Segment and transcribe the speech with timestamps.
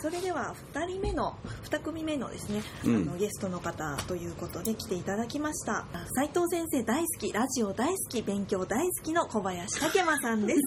[0.00, 2.96] それでは2人目の2組目のですね、うん。
[2.96, 5.86] あのゲストの方ということで来ていただきました。
[6.14, 10.60] 斉藤先生大好きラジオ大好き勉強大好きの小林武馬さんです。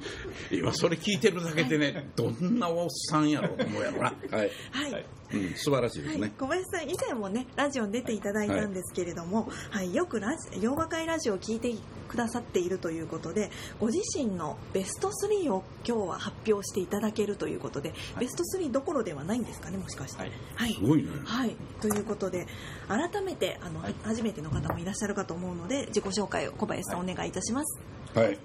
[0.50, 4.14] 今それ聞いてるだけでね、どんなおっさんやろうと思うやろな。
[4.30, 4.50] はい。
[4.70, 6.32] はい、うん、素晴らしいですはいね。
[6.38, 11.72] 小林さん以前もねラジオに出ていただいたんですけれども、はいよくラジ洋和会ラジオを聞いて
[12.08, 20.18] くださっているということでご自身のベスト3を今日は発表していただけるということで、ベスト3どころではないんですかねもしかして。
[20.20, 21.10] はいはいすごいね。
[21.24, 22.46] はい、ということで
[22.88, 27.80] 改めてあの、は初めての方もいらっしゃるかと思うので自己紹介を小林さん、お願いいたします。
[28.14, 28.38] はい。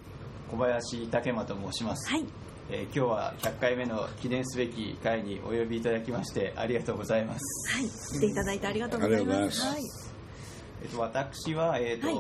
[0.51, 2.25] 小林武馬と申します、はい、
[2.69, 9.61] えー今日は100回目の記念すべき会にお呼びいただきましてありがとうございます、はい、来ていただいてありがとうございます。
[9.61, 9.81] はい、
[10.83, 12.17] えっと、私は、えっとはい。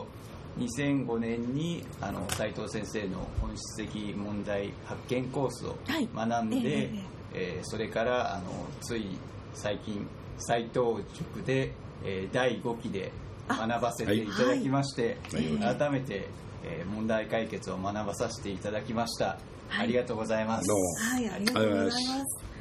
[0.57, 6.07] 2005年にあの斉藤先生の本質的問題発見コースをはい。
[6.15, 8.43] 学んで、ええええーそれからあの
[8.81, 9.17] つい
[9.53, 11.71] 最近斉藤塾で、
[12.05, 13.11] えー第5期で
[13.47, 15.77] 学ばせていただきまして、はい。
[15.77, 16.27] 改めて、
[16.63, 19.37] えー問題解決を学ばさせていただきました、
[19.69, 19.83] はい。
[19.83, 20.67] ありがとうございます。
[20.67, 20.83] どうも。
[20.95, 22.55] はい、ありがとうございます。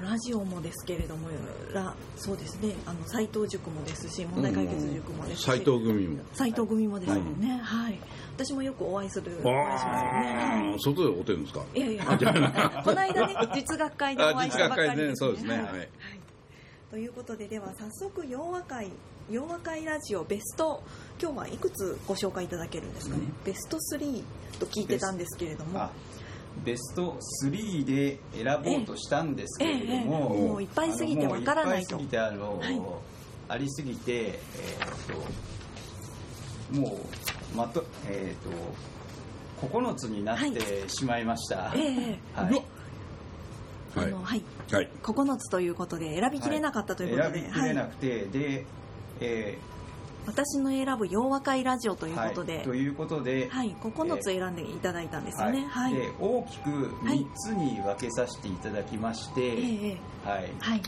[0.00, 1.28] ラジオもですけれども、
[1.72, 6.24] らそうですね、あの斉藤塾もですし、問題解決塾もですし、斎藤組も。
[6.32, 7.98] 斉藤組もですよね、はい。
[8.36, 10.72] 私もよくお会いする、お会いしますよね。
[10.72, 12.04] ああ、外で会ってるんですかいやいや、
[12.84, 14.96] この間ね、実学会でお会いしたばっかりです、ね。
[14.96, 15.54] あ実学会でねそうですね。
[15.54, 15.62] はい。
[15.62, 15.88] はい。
[16.90, 18.90] ということで、では早速、洋和会、
[19.30, 20.82] 洋和会ラジオベスト、
[21.20, 23.22] 今日はいくつご紹介いただけるんですかね？
[23.44, 24.22] ベスト3
[24.58, 25.80] と聞いてたんですけれども。
[25.80, 25.90] あ
[26.66, 32.80] ベスト3で選ぼうとしたんですけれども、ええええもういっぱいすぎてわからないといっぱいすぎてあの、はい
[33.48, 36.98] ありすぎて、えー、とも
[37.54, 41.72] うまとえっ、と9つになってしまいました。
[41.74, 42.50] ええええはい
[43.94, 44.06] はい。
[44.06, 44.42] あの、はい。
[44.70, 44.88] はい。
[45.02, 48.66] 9つということで選びきれなかったということで、選びきれなくて、で、
[49.22, 49.58] え
[50.26, 55.66] 私の選ぶ洋和会ラジオというーことで、はい、ということで、はい、9つ選んでいただいたんですよね。
[55.68, 55.94] はい。
[55.94, 60.28] で大きく3つに分けさせていただきまして、ええええ。
[60.28, 60.52] はい。
[60.60, 60.82] はい。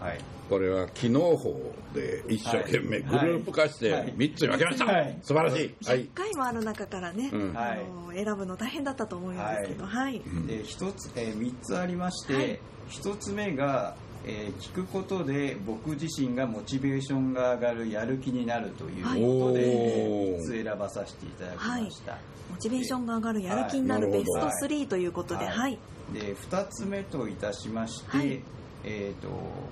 [0.00, 0.18] はい。
[0.50, 4.12] これは機能法で一生懸命グループ化してはい。
[4.14, 4.84] 3つに分けました。
[4.86, 5.18] はい。
[5.22, 5.74] 素晴らしい。
[5.86, 5.98] はい。
[6.00, 6.08] 100。
[6.14, 7.56] 回もある中からね、うん。
[7.56, 10.16] あの選ぶの大変だったと思うんですけど、はい。
[10.18, 12.60] うんで一つ、えー、3つありまして、はい。
[12.90, 13.96] 1つ目が、
[14.26, 19.10] えー聞くことで僕自身がモチベーションが上がるやる気になるというこ
[19.48, 22.18] とで、はい3つ選ばさせていただきました、
[22.50, 25.78] モチベーションが上がるやる気になるはいベストなるほど3ということで、はい。
[26.12, 28.40] で2つ目といたしまして、はい
[28.84, 29.28] えー、と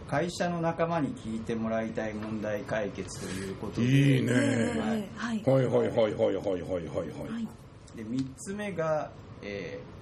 [0.09, 5.63] 会社の仲間に聞いてもらいたい問題解決ということでいいねええはいはい。
[5.63, 7.33] はいはいはいはいはいはいはいはい。
[7.33, 7.49] はい。
[7.97, 9.11] で3つ目が、
[9.43, 9.93] えー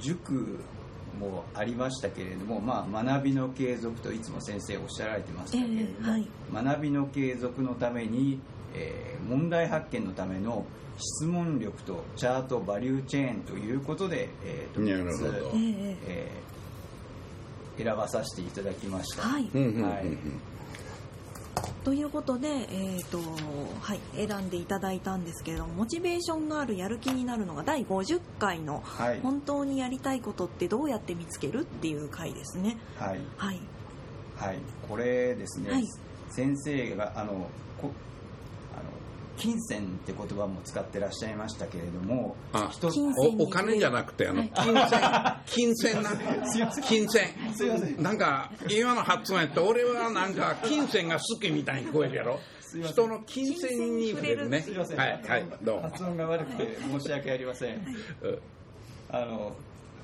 [0.00, 0.58] 塾
[1.14, 6.18] もありましたけれども、まあ、学びの継続といつも先生おっしゃられてましたけれども、ええは
[6.62, 6.64] い。
[6.66, 8.38] 学びの継続のために、
[8.74, 10.66] えー問題発見のための
[10.98, 15.96] 質問力とチャートバリューチェーンということで、えーとなる3つほどええ。
[16.06, 16.44] えー
[17.76, 19.22] 選ばさせていただきました。
[19.22, 19.50] はい。
[19.52, 19.82] うんうんうん。
[19.82, 20.04] はい
[21.84, 23.18] ということで、えっ、と、
[23.80, 29.20] はい、選んでいただいたんですけれども、モチベーションがあるやる気になるのが第50回の、はい。
[29.20, 32.78] 本当にやりたいことってどうやって見つけるっていう回ですね。
[32.98, 33.20] はい。
[33.36, 33.60] はい。
[34.36, 34.58] はい、
[34.88, 35.84] これですね、はい。
[36.30, 37.32] 先生があの
[37.80, 37.90] こ
[38.74, 38.90] あの
[39.36, 42.36] 金銭って言葉も使ってらっしゃいましたけれども
[43.16, 45.50] おお金じゃなくて、あの、はい。
[45.50, 46.10] 金銭、金銭な、
[46.82, 47.28] 金銭。
[47.54, 48.02] すいません。
[48.02, 52.40] なんか、今の発音やって、俺はなんか、金銭が好きみたいに聞こえるやろ。
[52.82, 54.62] 人の金銭に触れるね。
[54.62, 55.82] すいません、はい、はい、どうも。
[55.82, 57.76] 発音が悪くて申し訳ありません、
[58.22, 58.38] うん
[59.10, 59.52] あの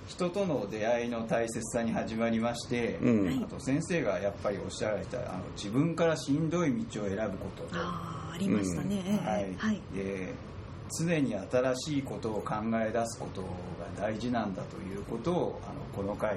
[0.06, 3.44] 人との出会いの大切さに始まりまして、うん。
[3.44, 7.64] あと先生がやっぱりおっしゃられたあの自分からしんどい道を選ぶこと。
[7.72, 9.02] ああ、ありましたね。
[9.06, 9.80] ええはいはい。
[9.94, 10.34] で
[10.98, 12.54] 常に新しいことを考
[12.84, 13.48] え出すことが
[13.96, 16.36] 大事なんだということをあのこの回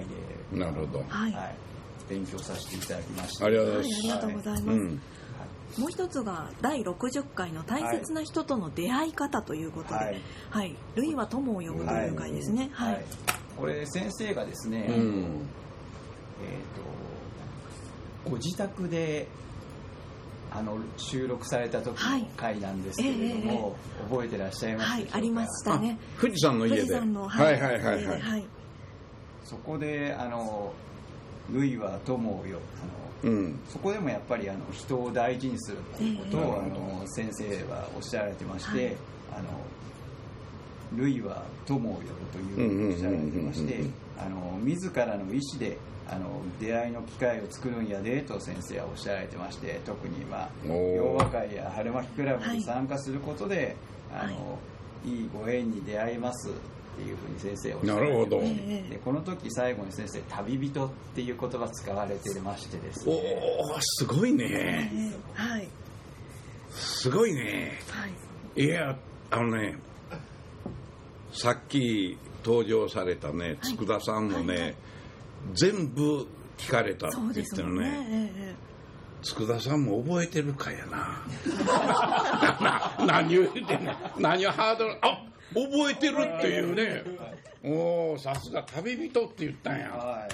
[0.52, 1.04] で、なるほど。
[1.08, 1.32] はい。
[1.32, 1.56] はい、
[2.08, 4.00] 勉強させていただきましたありがとうごはい、ざいます。
[4.00, 4.66] ありがとうございます。
[4.68, 5.02] うん。
[5.78, 10.06] もう一つが第60回の大切な人との出会い方ということで、は
[10.52, 12.70] はいい、類は友を呼ぶという回ですね。
[12.74, 13.06] はい。
[13.58, 15.26] これ先生がですね、うん。
[18.26, 19.28] ご自宅で
[20.56, 22.22] あの収録された時はい。
[22.22, 23.76] の回なんですけれども、
[24.10, 25.98] 覚えてらっしゃいますはいありましたね。
[26.18, 26.82] あ富士山の家で。
[26.82, 27.60] 富士山のはい。
[27.60, 28.46] はいはいはいはい。
[29.44, 30.72] そこであの
[31.52, 32.60] 「類は友をよ」
[33.24, 33.60] あのうん。
[33.68, 36.50] そこでもやっぱりあの人を大事にするっていうことを、ええ。
[36.50, 38.96] あの先生はおっしゃられてまして、はい。
[39.38, 39.50] あの
[40.96, 43.84] 類は友を呼ぶというふうにおっしゃられてまして
[44.64, 45.78] 自らの意思で
[46.10, 50.72] あの出会いの機会を作るんやでと先生はおっしゃられてまして特に、まあ、おー。
[50.96, 53.76] 洋和会や春巻きクラブはいに参加することで、
[54.14, 54.58] あのは
[55.06, 56.52] いいいご縁に出会いますっ
[56.96, 58.38] ていうふうに先生はおっしゃられてなるほど。
[58.38, 63.38] ましてええでこの時最後に先生「旅人」っていう言葉使われてましてですおね。
[63.76, 64.92] おすごいえね。
[64.94, 65.68] えはい。
[66.72, 67.80] すごいね。
[67.90, 68.64] はい。
[68.64, 68.98] いや
[69.32, 69.78] あのね
[71.32, 74.76] さっき登場されたね佃さんもね、はいはい
[75.54, 78.56] 全部聞かれたって言ってるね。
[79.24, 81.24] 佃さんも覚えてるかやな。
[83.06, 83.94] な何を言ってんの。
[84.20, 87.04] 何をハードルあ覚えてるっていうね。
[87.64, 89.92] おおさすが旅人って言ったんや。
[89.92, 90.30] はい。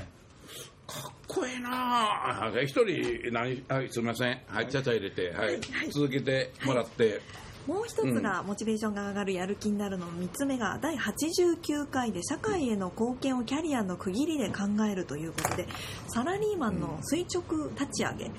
[0.92, 1.70] かっこええな。
[1.72, 4.42] あ一人何はいすみません。
[4.48, 5.60] はいちゃちゃ入れてはい、はい。
[5.92, 7.22] 続けてもらって、
[7.68, 15.68] もう一つがモチベーションが上がるやる気になるの3つ目が第89回で社会への貢献をキャリアの区切りで考えるということで
[16.08, 18.32] サラリーマンの垂直立ち上げ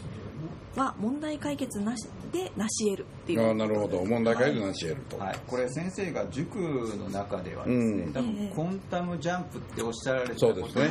[0.77, 4.05] は問題解決なしで成し得るっていうああなるほど。
[4.05, 8.13] 問題解決なしやると、はい、これ先生が塾の中ではですね、うん。
[8.13, 8.55] 多分ええ。
[8.55, 10.85] コンタムジャンプっておっしゃられたことそうですね。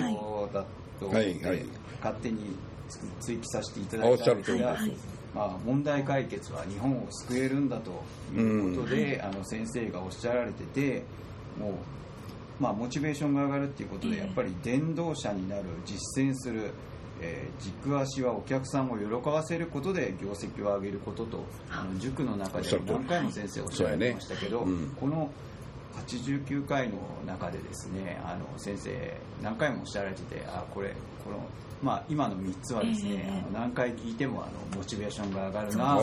[0.54, 0.66] だ
[1.00, 1.66] と思って、はいはい。
[2.02, 2.56] 勝手に
[3.22, 4.58] 追記させていただいたんです。
[4.58, 4.98] が、はい
[5.34, 8.04] まあ、問題解決は日本を救えるんだと
[8.36, 11.04] いうことで、あの先生がおっしゃられてて
[11.60, 11.74] もう、
[12.60, 16.72] まあ、モチベーションが上がるっていうことで、ええやっぱり伝道者になる実践する
[17.22, 25.30] えー軸足はお客さんを喜ばせることで業績を上げることとあの塾の中で何回も先生おっしゃられてましたけど、ねうんこの
[26.08, 30.94] 89回の中でですねあの先生何回もおっしゃられててあこれ
[31.24, 31.38] この、
[31.82, 35.96] まあ、今の3つはですね、ええあの何回聞いてもあのモチベーションが上がるな。
[35.96, 36.02] ね。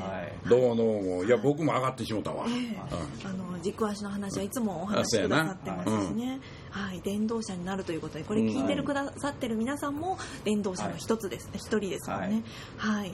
[0.00, 1.24] はい、どうもどうも。
[1.24, 3.26] いや僕も上がってしもたわ、ええ。
[3.26, 6.40] あの軸足の話はいつもお話しくださってますしね、
[6.70, 11.46] はい、伝道者になるということでこれ聞いてるくださってる皆さんも伝道者の一つです。
[11.46, 12.42] ね一、人ですもんね。
[12.76, 13.12] はい、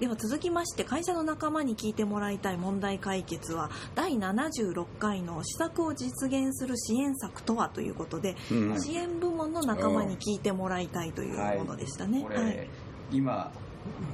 [0.00, 8.80] では続きまして会社の仲間に聞いてもらいたい問題解決は第76回の施策を実現する支援策とはということで、うん。
[8.80, 12.20] 支援部門の仲間に聞いてもらいたいというものでしたね。
[12.22, 12.68] これ、はい。
[13.10, 13.50] 今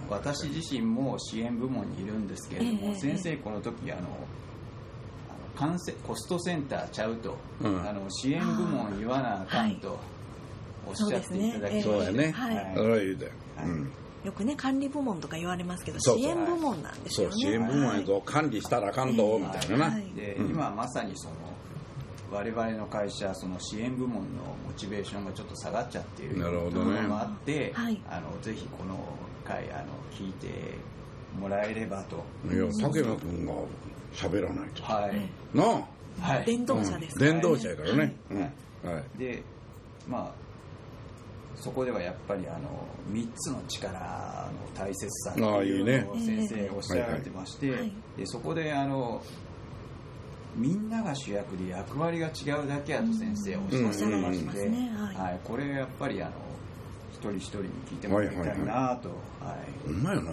[0.09, 4.09] 私自身も支援部門にいるんですけれども、ええ先生この時あのあの
[5.57, 7.89] 関西コストセンターちゃうと、うん。
[7.89, 9.99] あの支援部門言わなあかんと
[10.87, 12.57] おっしゃっていただきましてそうやね、はい。
[12.57, 13.07] はい。
[13.09, 13.91] うん
[14.25, 16.23] よくね管理部門とか言われますけどそうそう。
[16.23, 17.33] 支援部門なんですよね。
[17.33, 20.05] そう支援部門やぞ、管理したらあかんぞ、みたいなな、はい。
[20.15, 20.51] で、うん。
[20.51, 21.35] 今まさにその
[22.31, 26.91] 我々の会社その支援部門のモチベーションがちょっと下がっちゃっているなるほどね。
[26.93, 28.01] ところもあって、はい。
[28.09, 28.97] あのぜひこの
[29.45, 30.49] 回あの聞いて
[31.39, 32.25] もらえればと。
[32.51, 33.53] いや竹山君が
[34.15, 35.11] 喋らないと、はい、
[35.55, 35.65] えな
[36.21, 36.45] はい。
[36.45, 37.21] 伝道者ですうん。
[37.21, 38.15] 伝道者やからね、はい。
[38.31, 38.41] うん。
[38.95, 39.19] はい。
[39.19, 39.43] で
[40.09, 40.42] まあ
[41.57, 43.99] そこではやっぱりあの3つの力の
[44.75, 47.71] 大切さってああいうのを先生おっしゃられてまして、
[48.17, 49.23] でそこであの
[50.57, 55.41] みんなが主役で役割が違うだけやと先生おっしゃられてまして、はい。
[55.45, 56.33] これやっぱりあの
[57.13, 59.09] 一人一人に聞いてもらいたいなと、
[59.41, 59.87] はい。
[59.87, 60.31] ほんまやな。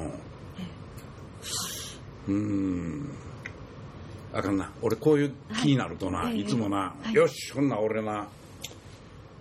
[2.28, 3.10] うーん。
[4.34, 4.72] あかんな。
[4.82, 6.42] 俺こういう気になるとな、はい。
[6.42, 7.14] い、つもな、はい。
[7.14, 8.28] よしほんなら俺な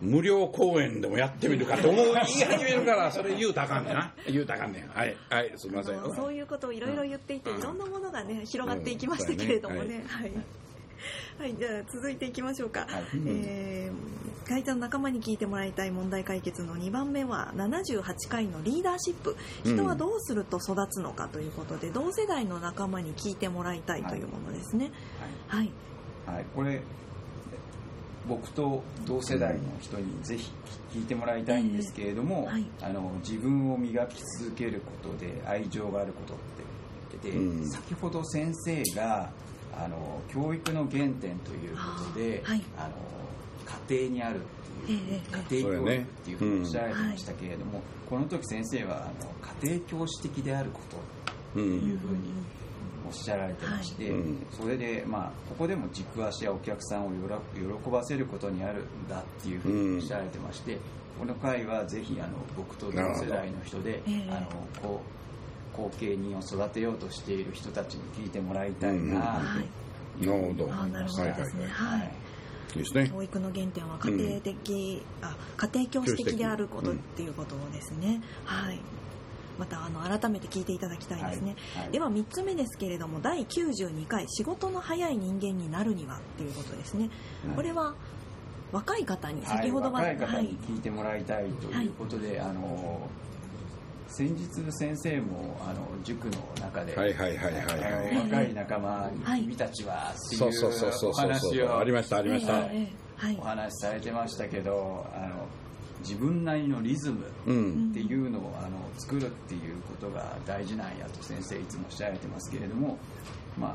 [0.00, 4.12] 無料公演でもやってみるかと思う言い始めるからそれ言うたらあかんねんな。
[4.30, 4.88] 言うたかんねん。
[4.88, 5.16] はい。
[5.28, 6.00] はいすみません。
[6.14, 7.60] そういうことをいろいろ言っていて、うん。
[7.60, 10.32] いろんなものがね広がっていきましたけれどもね、はい、
[11.38, 13.02] はい、じゃあ続いていきましょうか、はい。
[13.26, 19.36] えー会社の仲間に聞いてもらいたい問題解決の2番目は78回のリーダーシップ。
[19.62, 24.90] 人はどうすると育つのかということで、同世代の仲間に聞いてもらいたいというものですね。
[25.48, 25.70] はい、
[26.24, 26.80] はい、これ
[28.28, 30.50] 僕と同世代の人にぜひ
[30.92, 32.64] 聞いてもらいたいんですけれども、はい。
[32.82, 36.42] あの自分を磨き続けることで愛情があることって
[37.10, 37.70] 言ってて、うん。
[37.70, 39.30] 先ほど先生が
[39.74, 41.82] あの教育の原点というこ
[42.12, 42.62] とで、はい。
[42.76, 42.90] あの
[43.88, 49.30] 家庭にあるっていう、ええ家庭教育っていうふうにおっしゃられてましたけれども、この時先生はあの
[49.64, 50.80] 家庭教師的であるこ
[51.54, 51.80] とうん。
[51.80, 52.18] というふうに
[53.06, 54.12] おっしゃられてまして、はい。
[54.12, 60.78] うんそれで、まあ、ここでも軸足やお客さんを喜ばせることにあるんだっていうふうにおっしゃられてまして、
[61.18, 64.46] この回はぜひあの僕と同世代の人で、ええあの
[64.82, 70.24] こう後継人を育てようとしている人たちに聞いてもらいたいなはい。
[70.24, 70.72] となるほど。
[70.72, 71.54] あなるほどです。
[71.54, 72.02] ねはいい。
[72.04, 72.78] い。
[72.78, 73.08] ですね。
[73.08, 78.78] 教育の原点は家庭的、あ家庭教師的であることっていうことですね、はい
[79.58, 81.82] またあの改めて聞いていただきたいですね、はい。
[81.84, 81.92] はい。
[81.92, 87.94] では3つ目ですけれども第92回「仕事の早い人間になるには」っていうことですね、はいこれは
[88.70, 90.44] 若い方にはい先ほどは、若い方はい。
[90.44, 93.08] に聞いてもらいたいということで、あの
[94.08, 98.10] 先日先生もあの塾の中で、はいはいはいはいはい。
[98.10, 101.28] あの若い仲間にはい君たちはっていそうそうそうそううおそう。
[101.28, 102.92] 話をありましたありました、はい。
[103.38, 105.46] お話しされてましたけどあの
[106.00, 107.90] 自分なりのリズムうん。
[107.90, 112.98] っていうのをあの作るっていうことが大事なんやと先生いつもおっしゃられてますけれども、
[113.58, 113.74] まあ、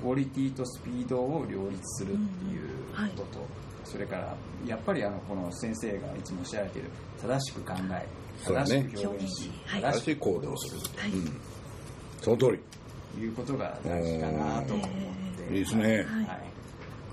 [0.00, 2.68] クオリティとスピードを両立するっていう
[3.16, 3.46] ことと、
[3.84, 4.34] それから
[4.66, 6.90] やっぱりあのこの先生がいつもおっしゃられている
[7.20, 8.06] 正しく考え
[8.44, 9.80] 正しく表現し、はい。
[9.80, 11.10] 正正しい行動をする、はい。
[11.10, 11.40] うん、
[12.20, 12.60] その通り。
[13.16, 14.96] いうことが大事かなと思って、
[15.42, 15.84] ええいいですね。
[15.84, 15.96] はい。
[15.96, 16.54] はい。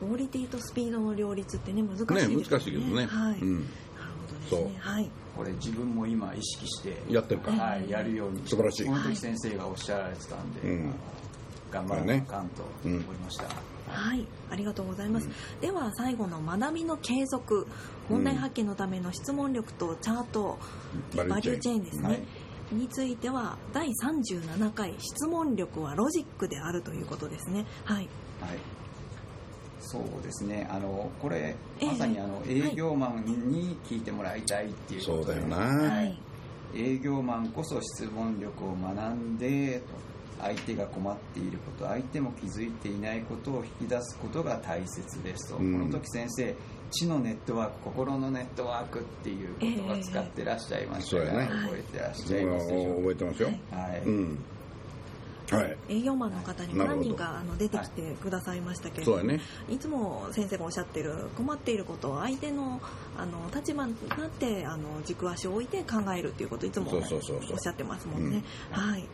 [0.02, 3.68] クオリティとスピードの両立ってね難しいねですよね難しいけどね、はい、うん、
[4.34, 4.80] なるほどですね。
[4.80, 5.12] はい。
[5.36, 8.86] これ自分も今意識してやってるかはい、やるように素晴らしい。
[8.86, 10.94] この時先生がおっしゃられてたんで、うん。
[11.72, 13.46] 頑張らなあかんと思いました、
[13.88, 15.30] はい、ありがとうございます。
[15.62, 17.66] では最後の学びの継続、
[18.10, 20.60] 問題発見のための質問力とチャート、
[21.16, 22.08] ババリューリューチェーンチェーンですね。
[22.10, 22.22] はい。
[22.74, 27.66] については第37回質問力はロジックであるということですね。
[27.86, 27.98] はい。
[28.40, 28.58] はい、
[29.82, 30.68] そうですね。
[30.72, 31.86] あのこれええ。
[31.86, 35.24] まさにあの営業マンに聞いてもらいたいっていうことで。
[35.24, 35.58] そうだよな、
[35.92, 36.18] はい。
[36.76, 39.86] 営業マンこそ質問力を学んでと
[40.42, 45.74] 相手が困っていること相手も気づいていないことを引き出すことが大切ですと、うん。
[45.74, 46.56] この時先生
[46.92, 51.50] 知のネットワーク心のネットワークっていう言葉を使ってらっしゃいましたが、ええそうやね。
[51.64, 54.02] 覚えてらっしゃいますでしょう覚えてますよ、はい。
[54.06, 54.24] うん。
[54.30, 54.38] はい
[55.90, 62.82] 営業マンの方にも何人かあの出てきてくださいましたけれども、ねいつも先生がおっしゃってる困っていることを相手の
[63.18, 68.44] あの立場になってあの軸足を置いて考えるっていうことをいつもおっしゃってますもんね。
[68.72, 69.06] はい。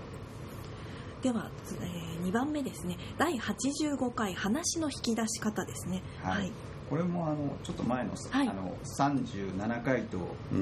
[1.22, 1.50] では、
[1.82, 2.98] え2番目ですね。
[3.18, 6.04] 第85回話の引き出し方ですね。
[6.22, 6.52] はいはい。
[6.90, 8.48] これもあのちょっと前の,、はい。
[8.48, 10.18] あの37回と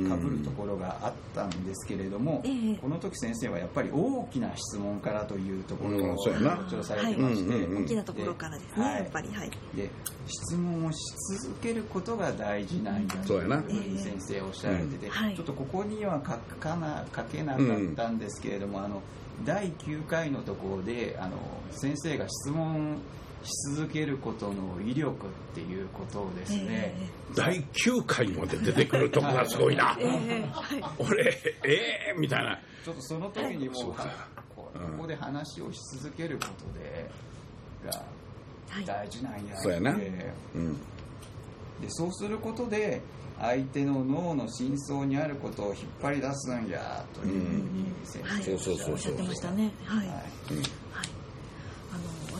[0.10, 2.75] かぶるところがあったんですけれども、ええ。
[2.77, 9.29] この時先生はやっぱり大きな質問からというところを強調されてまして、大きなところからですね、はいやっぱり。
[9.29, 9.51] はい。
[9.75, 9.89] で
[10.27, 10.98] 質問をし
[11.44, 13.55] 続けることが大事なんやとそうやな。
[13.58, 15.12] いうふうに先生おっしゃられてて、うん。
[15.12, 15.36] はい。
[15.36, 19.01] ちょっとここには書かな書けなかったんですけれども、あの
[19.46, 21.38] 第9回のところであの
[21.72, 22.98] 先生が質問
[23.46, 26.66] し続けることの威力っていうことをですね、
[26.98, 29.96] え第9回まで出てくるとこがすごいな。
[30.02, 30.84] えええはい。
[31.00, 31.24] 俺
[31.64, 32.60] ええみたいな。
[32.84, 34.28] ちょっとその時にもうそうか。
[34.56, 37.10] こここで話をし続けることで
[37.86, 38.04] が
[38.70, 38.86] はい。
[38.86, 39.94] 大事なんやそうやな。
[39.94, 40.74] でうん。
[41.82, 43.02] でそうすることで
[43.40, 48.44] 相手の脳の深層にあることを引っ張り出すんやというふうに先はい。
[48.44, 48.94] 生そうそうそう。
[48.94, 49.72] おっしゃってましたね。
[49.86, 50.08] はい。
[50.08, 50.54] はい。
[50.54, 50.64] うん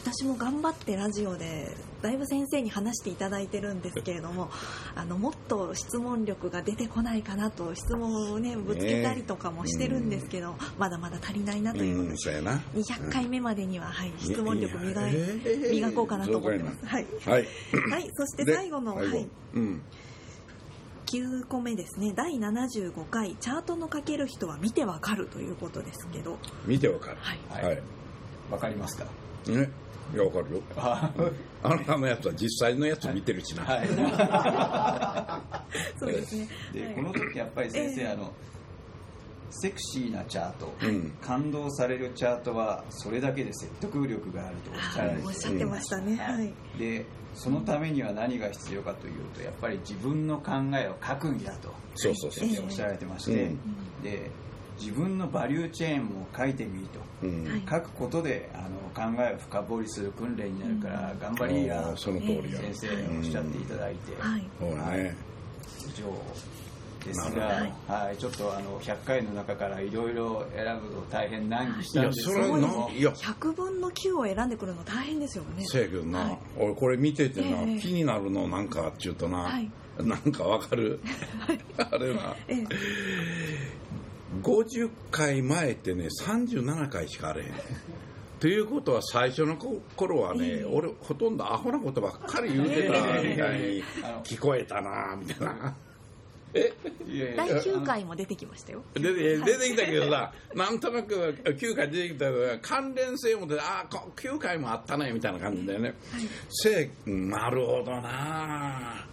[0.06, 4.52] 私も頑張ってラジオでだいぶ先生に話していただいてるんですけれども
[4.96, 12.62] あのもっと質問力が出てこないかなと質問をねぶつけたりとかもしてるんですけど、まだまだ足りないなということで、うんそうやな。
[12.76, 16.86] 200回目までには、はい、質問力磨いええ磨こうかなと思ってます。
[16.86, 17.08] はい。
[17.26, 17.48] はい。
[17.90, 19.82] はい、そしてで最後の、はい、うん。
[21.08, 22.14] 9個目ですね。
[22.16, 27.18] 第75回「チャートの書ける人は見てわかる」ということですけど、見てわかる。
[27.20, 27.66] はい、はい。
[27.66, 27.84] はい。
[28.52, 29.06] わかりますか？
[29.48, 29.70] ね
[30.14, 30.62] いやわかるよ。
[30.76, 31.12] は
[31.64, 33.88] あなたのやつは実際のやつ見てるしな、い。
[35.98, 36.48] そうですね。
[36.74, 36.82] はい。
[36.88, 38.08] でこの時やっぱり先生、ええ。
[38.10, 38.32] あの
[39.50, 41.12] セクシーなチャート、うん。
[41.22, 46.16] 感動されるチャートはそれだけで説得力があるとおっしゃられておっしゃってましたね。
[46.18, 46.54] はい。
[46.78, 52.66] でそのためには何が必要かというとやっぱり自分の考えを書くんやとそうそうそう。
[52.66, 53.60] おっしゃられてまして、うん。
[54.04, 54.32] で
[54.79, 57.27] 自分のバリューチェーンも書いてみると。
[57.27, 57.46] うん。
[57.46, 57.62] はい。
[57.70, 62.60] 書くことであの考えを深掘りする訓練になるから頑張りやその通りや。
[62.60, 64.44] 先生おっしゃっていただいて、はい。
[64.60, 65.15] そうやね。
[65.88, 66.05] 以上
[67.05, 73.12] ですが、はい、ちょっとあの100回の中からいろいろ選ぶの大変難儀したんですいやそれはけどいや。
[73.12, 75.63] 100分の9を選んでくるの大変ですよね。
[75.65, 76.38] せやけどな、はい。
[76.58, 79.72] 俺これ見ててな、ええ気になるのなんかっていうとな、はい。
[80.00, 81.00] なんかわかる、
[81.77, 82.65] あれなええ
[84.44, 87.51] 50回前ってね37回しかあれへん。
[88.39, 90.65] ということは最初の頃はね、ええ。
[90.65, 93.84] 俺ほとんどアホなことばっかり言うてたみたいに
[94.24, 95.75] 聞こえたなみたいな。
[96.54, 96.72] え？
[97.36, 98.84] 第9回も出てきましたよ。
[98.94, 105.96] 出て出てきたけどさ、なんとなく9回出てきたけど、関連性も出て、ああ、9回もあったねみたいな感じでね、
[106.50, 109.06] せなるほどな。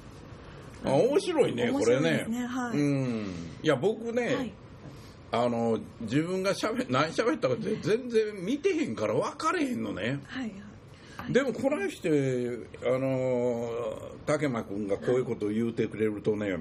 [0.85, 2.26] 面白いね、これね。
[2.29, 3.26] ねはい、うん。
[3.62, 4.52] いや、僕ね、はい
[5.33, 10.21] あの自分がしゃべ何喋ったかって全然見てへんから分かれへんのね。
[10.27, 10.53] はい
[11.31, 12.09] でもこないして
[12.85, 13.71] あの
[14.27, 16.59] 竹間君がこういうことを言うてくれるとね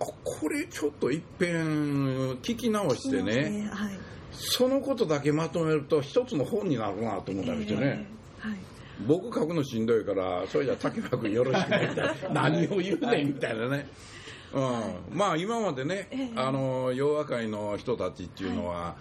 [0.00, 3.98] あこれちょっといっぺん聞き直してねはい。
[4.32, 8.06] そのことだけまとめると一つの本になるなと思ったりしてね、
[8.40, 8.58] えーはい。
[9.06, 12.14] 僕書くのしんどいからそれじゃ竹間君よろしくねみたいな。
[12.50, 13.86] 何を言うねんみたいなね。
[14.54, 16.30] うん、まあ今までね、ええ。
[16.36, 18.96] あの洋和会の人たちっていうのは、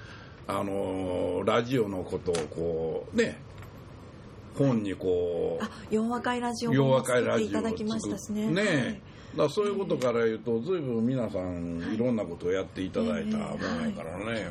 [0.48, 3.42] あのラジオのことをこうね
[4.58, 8.48] 本にこう、あ洋和会ラジオも作会ラジオをっていただきましたしね。
[8.48, 8.62] ね。
[8.64, 9.02] はい。
[9.38, 14.50] だそういうことから言うと随分皆さんいろんなことをやっていただいたものやからね、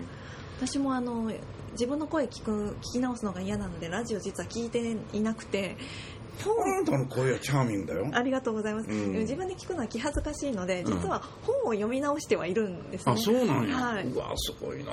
[0.59, 1.31] 私もあの
[1.73, 8.11] 自分の声聞く聞き直すのが嫌なのでラジオ実は聞いていなくて本あなたの声はチャーミングだよ。
[8.13, 9.13] ありがとうございます、うん。
[9.21, 14.07] 自分で聞くのは気恥ずかしいので実は本を読み直してはいるんですね、あそうなんや、はい。
[14.07, 14.93] うわすごいな。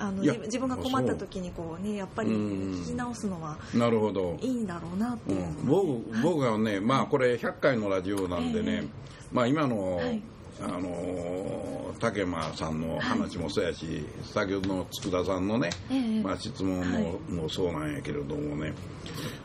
[0.00, 2.72] あの自自分が困った時にこうねやっぱりうん。
[2.82, 4.36] 聞き直すのはなるほど。
[4.40, 8.88] いいんだろうなっていうん、僕僕はね、まあこれ100回のラジオなんでね、ええ。
[9.32, 10.22] まあ今の、はい
[10.60, 17.32] あのー竹間さんの話もそうやし、先ほどの佃さんのね、ええまあ、質問も,、はい。
[17.32, 18.72] もそうなんやけれどもね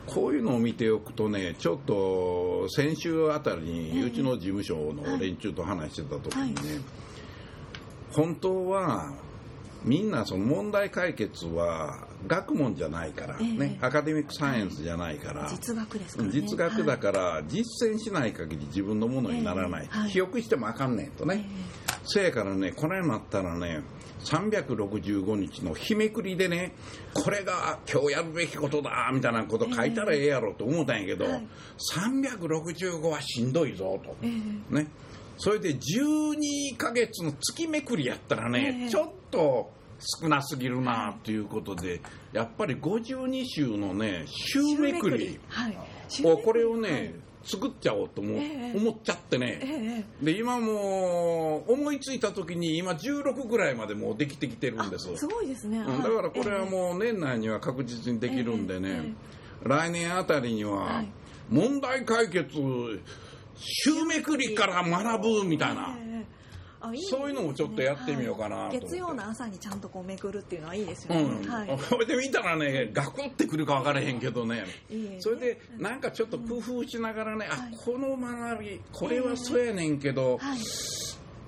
[0.06, 4.04] こういうのを見ておくとねちょっと先週あたりに、ええ。
[4.04, 6.80] うちの事務所の連中と話してた時にね、はい。
[8.12, 9.12] 本当は
[9.82, 13.56] みんなその問題解決は学問じゃないから、ね。
[13.60, 13.86] ええ。
[13.86, 16.34] アカデミックサイエンスじゃないから、実学ですからね。
[16.34, 17.00] 実学だはい。
[17.00, 19.98] から実践しない限り自分のものにならない、ええ。
[19.98, 20.10] はい。
[20.10, 21.46] 記憶してもあかんねんとね、
[22.04, 23.82] せやからねこれになったらね
[24.24, 26.74] 365日の日めくりでね
[27.12, 31.46] これが今日やるべきことだみたいなこと書いたらええやろと思ったんやけど、はい。
[31.94, 34.28] 365はしんどいぞと、え
[34.72, 34.74] え。
[34.74, 34.86] ね、
[35.38, 38.90] それで12ヶ月の月めくりやったらね、ええ。
[38.90, 42.00] ちょっと少なすぎるなっていうことで
[42.32, 45.38] やっぱり52週のね週めくり。
[45.48, 45.76] はい。
[46.24, 46.80] をこれをはい。
[46.82, 48.78] ね、作っちゃおうと思,、ええ。
[48.78, 50.24] 思っちゃってえね、ええ。
[50.24, 55.14] で今もう思いついた時に今16ぐらいまでもうできてきてるんです。
[55.16, 59.14] すごいですね、うんだからこれはもう年内には確実にできるんでね、
[59.62, 61.08] 来年あたりにははい。
[61.50, 62.48] 問題解決
[63.56, 66.03] 週めくりから学ぶみたいな、ええ
[66.88, 68.80] あいいそういうのもちょっとやってみようかなと思って。
[68.80, 71.50] 月曜の朝にちゃんとこうめくるっていうのはいいですよね、うん。
[71.50, 71.78] はい。
[71.90, 74.64] これで見たらねガクってくるか分からへんけどね。
[74.90, 77.74] いいねそれでなんかちょっと工夫しながらね、はい。
[77.74, 80.58] あこの学びこれはそうやねんけど、はい。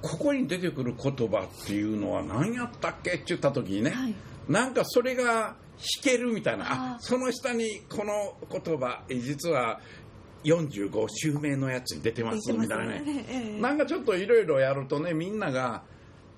[0.03, 3.15] ここに出てくる言葉っていうのは何やったっけ？
[3.15, 4.15] って言った時にね、はい。
[4.49, 5.57] なんかそれが弾
[6.03, 6.97] けるみたいな。
[7.01, 9.81] その下にこの言葉え実は
[10.47, 13.03] 45襲名のやつに出てますみたいなね。
[13.29, 13.61] ええ。
[13.61, 15.83] なんかちょっといろいろやるとねみんなが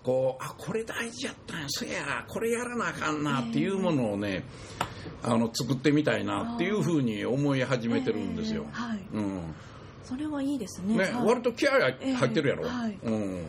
[0.02, 4.44] こうあこれ大事やったんやそやこれやらなあかんなっていうものをね、
[5.22, 8.64] あの作ってみたいなっていうふうに思い始めてるんですよ。
[8.64, 8.72] ええ。
[8.72, 8.98] はい。
[9.12, 9.40] うん。
[10.04, 10.96] それはいいですね。
[10.96, 12.98] ね、はい割と気合い入ってるやろ、ええはい。
[13.02, 13.42] うん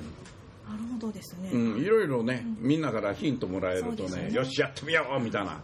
[0.69, 4.33] なるほどですね、うん、いろいろね、みんなからヒントもらえるとねね。
[4.33, 5.61] よしやってみようみたいな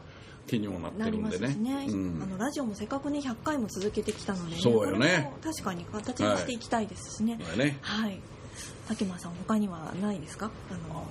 [0.47, 2.23] 気にもなってるんですねしね、うん。
[2.23, 5.31] あのラジオもせっかくね100回も続けてきたので、そうよね。
[5.43, 7.39] 確かに形にしていきたいですしね。
[7.41, 8.19] これねはい。
[8.87, 10.51] 竹間さん他にはないですか？
[10.71, 11.07] あの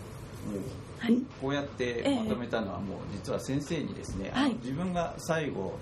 [0.99, 1.19] はい。
[1.41, 4.55] こうやってまとめたのはもう実は先生にですね、はい。
[4.63, 5.79] 自分が最後、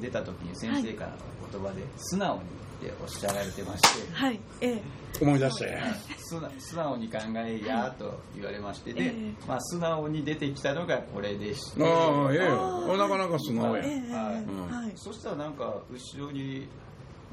[0.00, 1.16] 出た時に先生からの
[1.52, 2.42] 言葉で素直に
[2.84, 4.82] っておっしゃられてまして、はいええ。
[5.22, 5.78] 思い出して。
[6.18, 9.34] 素直素直に考えやと言われましてで、ええ。
[9.46, 11.82] まあ、素直に出てきたのがこれでして。
[11.82, 12.96] ああええ。
[12.98, 14.92] なかなか素直や、ええはいうんはい。
[14.96, 16.68] そしたらなんか後ろに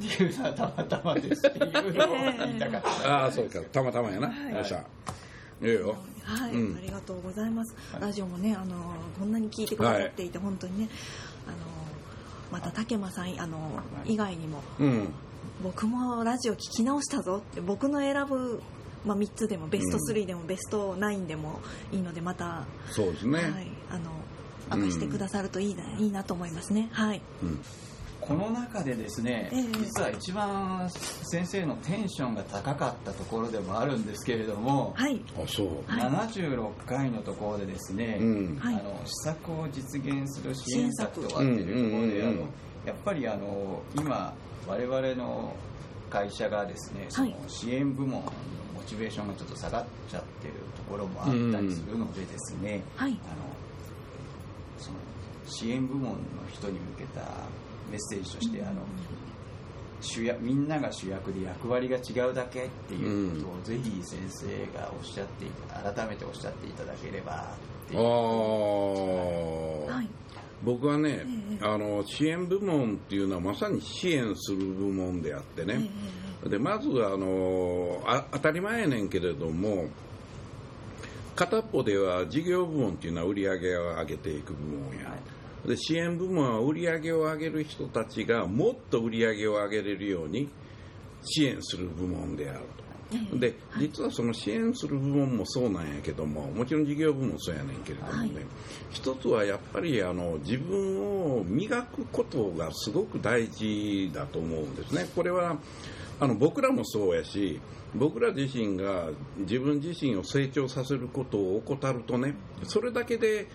[0.01, 2.07] っていうのはたまたまですっていうのを
[2.45, 3.59] 言いたかった、ああそうか。
[3.71, 4.53] たまたまやな、はい。
[4.53, 4.83] よっしゃ。
[5.61, 5.95] ええよ。
[6.23, 6.77] はい、うん。
[6.77, 8.01] ありがとうございます、はい。
[8.01, 8.75] ラジオもねあの
[9.19, 10.89] こんなに聞いてくださっていて、本当にね
[11.47, 11.57] あの
[12.51, 13.57] また竹間さんあの
[14.05, 15.13] 以外にもうん
[15.63, 18.61] 僕もラジオ聞き直したぞって僕の選ぶ、
[19.05, 21.59] まあ、3つでもベスト3でもベスト9でも
[21.91, 23.51] いいのでまた、そうですね、はい、
[23.89, 24.11] あの
[24.77, 26.89] 明かしてくださるといいな,、いいなと思いますね。
[26.91, 27.21] はい。
[27.43, 27.59] うん。
[28.21, 29.63] この中でですね、ええ。
[29.79, 35.19] 実は一番先生のテンションが高かったところでもあるんですけれども、はい。
[35.35, 35.67] あそう。
[35.87, 36.29] はい。
[36.29, 38.59] 76回のところでですね、うん。
[38.59, 38.75] はい。
[38.75, 42.41] あの施策を実現する支援策とはっていうところで、うんうんうんうん。
[42.41, 42.47] あの
[42.85, 44.33] やっぱりあの今
[44.67, 45.53] 我々の
[46.09, 48.31] 会社がですね、その支援部門の
[48.75, 53.19] 持チベーションがちょっと下がっちゃってるところもあったりするのでですね、はい、あの
[54.77, 54.97] その
[55.47, 56.17] 支援部門の
[56.51, 57.21] 人に向けた
[57.89, 58.81] メッセージとして、あの
[60.01, 65.45] 主役みんなが主役で役割が違うだけっていうことを、ぜひ先生がおっしゃって
[65.95, 67.53] 改めておっしゃっていただければ
[67.85, 68.01] っていう。
[68.01, 68.03] あ
[69.95, 70.20] はい
[70.63, 71.25] 僕はね、
[71.59, 75.89] えー、あの支援部門っていうのはまさに支援する部門であってね、
[76.43, 79.87] えー、でまずあのあ当たり前やねんけれども
[81.35, 85.15] 片っぽでは事業部門っていうのは売り上げを上げていく部門や、
[85.65, 90.49] で支援部門は売り上げを上げる人たちがもっと売り上げを上げれるように
[91.23, 92.90] 支援する部門であると。
[93.33, 98.31] で実はその支援する部門もそうなんやけどももちろん事業部もそうやねんけれどもね、はい、
[98.89, 105.07] 一つはやっぱりあの自分を磨くことがすごく大事だと思うんですね。
[105.15, 105.57] これは
[106.19, 107.59] あの僕らもそうやし
[107.95, 113.47] 僕ら自身が自分自身を成長させることを怠るとねそれだけで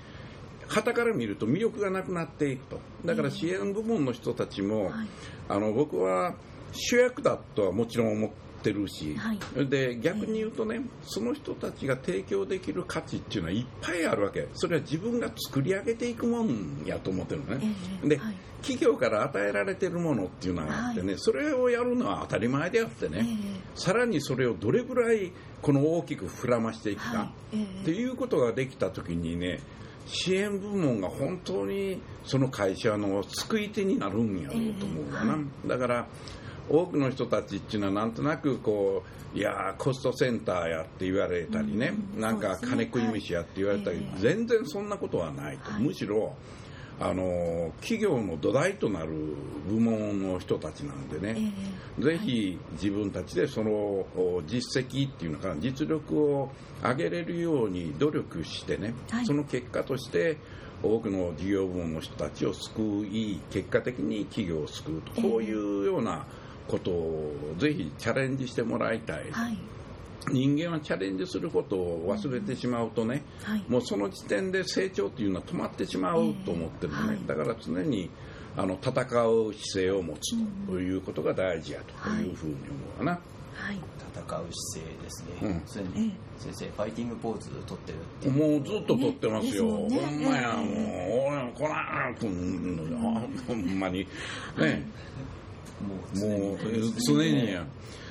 [0.68, 2.80] 旗から見ると魅力がなくなっていくと。
[3.04, 4.90] だから支援部門の人たちも、
[5.48, 6.34] あの僕は
[6.72, 14.48] 主役だとはもちろん思ってってるし、はい、で逆に言うとね、その人たちが提供できる価値っていうのはいっぱいあるわけ。
[14.54, 29.60] それは自分が作り上げていくもんやと思ってるのね、えー、で、はい、企業から与えられてるものっていうのがあってね、はい、それをやるのは当たり前であってね、えー、さらにそれをどれぐらいこの大きく膨らましていくか、えー、っていうことができた時にね
[30.06, 36.06] 支援部門が本当にその会社の救い手になるんやろうと思うわな、だから
[36.68, 39.02] 多くの人たちっていうのはなんとなくこ
[39.34, 46.34] ういやコストセンターやって言われたりね、うん、なんか金食い飯やって言われたり、はい、全然そんなことはないと、はい、むしろ
[46.98, 49.12] あの企業の土台となる
[49.68, 51.52] 部門の人たちなんでね、
[51.98, 54.06] えー、ぜひ自分たちでその
[54.46, 56.50] 実績っていうのかな実力を
[56.82, 60.38] 上げれるように努力してね、はい、その結果として
[60.82, 69.58] 多くの事業部門の人たちを救い結果的に企業を救うとこういうような、えーことをぜひチャレンジしてもらいたい、はい、
[70.30, 78.10] 人間はチャレンジすることを忘れてしまうとね、うんはい、もうその時点で成長というのは止まってしまうと思ってるね、えーはい、だから常に
[78.56, 80.34] あの戦う姿勢を持つ
[80.66, 82.60] ということが大事やというふうに思
[82.96, 83.20] うかな。
[83.56, 83.76] はい、
[84.14, 86.12] 戦う姿勢ですね、うん、常に。
[86.38, 88.28] 先生、ファイティングポーズ取ってるって。
[88.28, 94.06] もうずっと取ってますよ、ね、ほんまや、もう、おい、こらーほんまに、
[94.58, 94.86] ね、
[95.80, 96.58] もう
[97.06, 97.64] 常にや。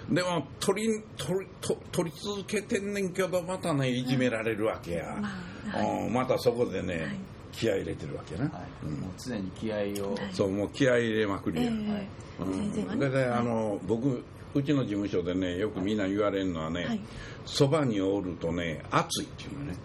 [0.09, 1.47] でも取り取り
[1.91, 5.29] 取り続けてんねんけどまたねいじめられるわけや、ま
[5.73, 7.15] あはい、またそこでね、はい、
[7.51, 8.51] 気合い入れてるわけな、はい、
[8.85, 10.15] うん、もう常に気合を。
[10.31, 12.07] そうもう気合い入れまくりや、えーはい。
[12.39, 14.23] うん、で、ね、あの僕
[14.53, 17.01] うちの事務所でねよくみんな言われるのはね
[17.45, 19.75] そば、におるとね暑いっていうのね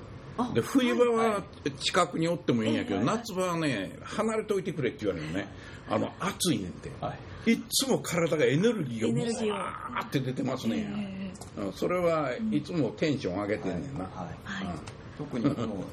[0.54, 1.42] で冬場は
[1.78, 5.48] 近くにおってもいいんやけど、夏場はね離れておいてくれって言われるのね。
[5.90, 7.12] あの暑いねんて、は
[7.46, 10.86] い、いつも体がエネルギーがブワーって出てますね、
[11.56, 14.28] えー、それはいつもテンション上げてんねんな、はい。
[14.44, 14.76] はい、
[15.18, 15.84] 特にこの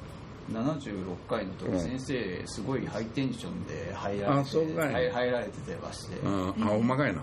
[0.51, 7.21] 76回の時、先生すごいハイテンションで入られて入入られててまして、うん、あほんまかいな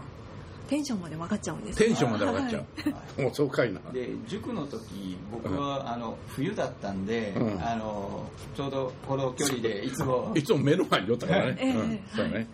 [0.75, 3.81] テンションまで分かっちゃうんですテンションまで分かっちゃう、はい、もうそうかいな。
[3.93, 10.33] で塾の時僕は、あの冬だったんで、うん、あのちょうどこの距離でいつも。
[10.35, 12.49] いつも目の前に寄ったからね、えー、うん、そうね、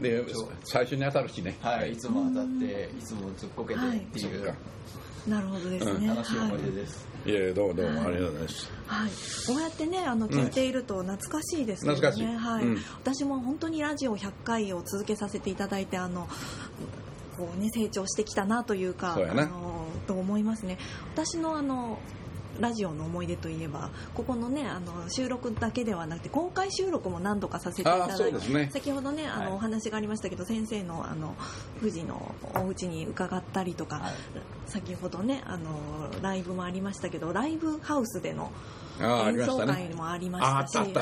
[0.00, 0.24] で
[0.64, 1.58] 最初に当たるしね。
[1.60, 1.96] はい、い。
[1.98, 4.54] つも当たっていつもずっこけてっていう、は
[5.26, 8.72] い、なるほどですね、楽しい思い出です、いえどうもどうもありがとうございます。
[8.86, 9.10] はい、
[9.46, 11.94] こうやってねあの聞いていると懐かしいですね。
[11.94, 12.26] 懐かしい。
[12.26, 16.26] はい、うん、私も本当にラジオ100回を続けさせていただいてあの
[17.38, 20.76] こうね成長してきたなというかあのと思いますね。
[21.14, 21.98] 私のあの
[22.58, 31.36] ラジオの思い出といえばここのねあの収録だけではなくて公開収録も何度かさせていただいて、ね、先ほどねあの、はい、お話がありましたけど先生のあの
[31.78, 34.12] 富士のお家に伺ったりとか、はい、
[34.66, 35.70] 先ほどねあの
[36.20, 38.50] ライブもありましたけどライブハウスでの
[39.00, 40.94] 演奏会もありましたし、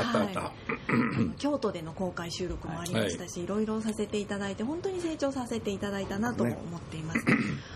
[1.38, 7.24] 京都での公開収録もありましたし、はい、いろいろさせていただいて本当に成長させていただいたなと思っています。
[7.24, 7.34] ね、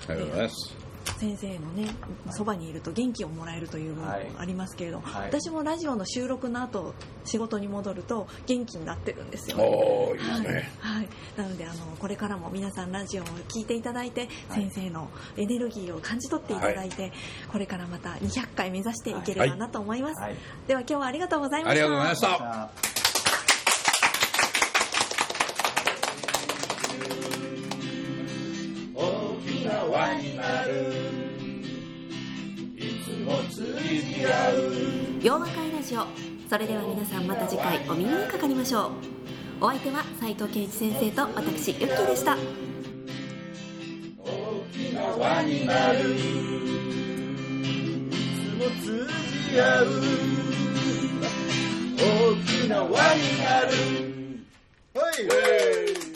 [0.08, 0.89] ありがとうございます。
[1.18, 1.88] 先生のね
[2.30, 17.12] そばにいると元気をもらえるというのもありますけれど、はい、私もラジオの収録の後仕事に戻ると元気になってるんですよ、ね、いいね、はい、なのであのこれからも皆さんラジオを聞いていただいて、先生のエネルギーを感じ取っていただいて、
[17.48, 20.22] これからまた200回目指していければなと思います、
[20.66, 21.70] では今日はありがとうございました。
[21.70, 22.89] ありがとうございました
[30.20, 30.84] 大きな輪になる。
[35.22, 36.04] 洋和会ラジオ。
[36.48, 38.88] それでは皆さんまた次回お耳にかかりましょ
[39.60, 39.64] う。
[39.64, 42.36] お相手は斉藤圭一先生と私ユッキーでした。
[45.18, 45.98] 輪になる。
[46.00, 46.18] い
[48.36, 49.08] つも通
[49.50, 49.86] じ合う
[51.96, 52.00] 大
[52.44, 53.68] きな輪になる。
[54.92, 55.00] は
[56.06, 56.09] い